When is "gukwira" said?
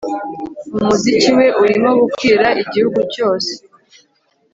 2.01-2.47